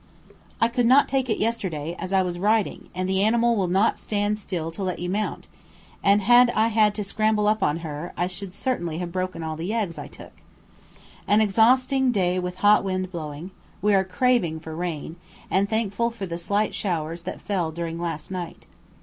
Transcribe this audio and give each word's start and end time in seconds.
I 0.59 0.67
could 0.67 0.87
not 0.87 1.07
take 1.07 1.29
it 1.29 1.37
yesterday, 1.37 1.95
as 1.99 2.11
I 2.11 2.23
was 2.23 2.39
riding, 2.39 2.89
and 2.95 3.07
the 3.07 3.21
animal 3.21 3.55
will 3.55 3.67
not 3.67 3.99
stand 3.99 4.39
still 4.39 4.71
to 4.71 4.81
let 4.81 4.97
you 4.97 5.11
mount, 5.11 5.47
and 6.03 6.23
had 6.23 6.49
I 6.55 6.69
had 6.69 6.95
to 6.95 7.03
scramble 7.03 7.45
up 7.47 7.61
on 7.61 7.75
to 7.75 7.81
her 7.81 8.11
I 8.17 8.25
should 8.25 8.55
certainly 8.55 8.97
have 8.97 9.11
broken 9.11 9.43
all 9.43 9.55
the 9.55 9.75
eggs 9.75 9.99
I 9.99 10.07
took. 10.07 10.31
An 11.27 11.39
exhausting 11.39 12.11
day 12.11 12.39
with 12.39 12.55
a 12.57 12.61
hot 12.61 12.83
wind 12.83 13.11
blowing; 13.11 13.51
we 13.79 13.93
are 13.93 14.03
craving 14.03 14.59
for 14.59 14.75
rain, 14.75 15.17
and 15.51 15.69
thankful 15.69 16.09
for 16.09 16.25
the 16.25 16.39
slight 16.39 16.73
showers 16.73 17.21
that 17.21 17.39
fell 17.39 17.69
during 17.71 17.99
last 18.01 18.31
night. 18.31 18.65